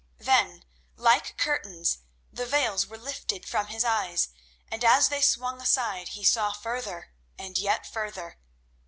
[0.17, 1.99] Then like curtains
[2.33, 4.29] the veils were lifted from his eyes,
[4.71, 8.39] and as they swung aside he saw further, and yet further.